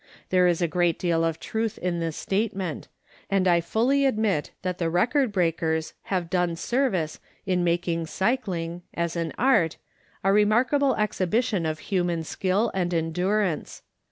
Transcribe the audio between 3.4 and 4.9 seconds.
I fully admit that the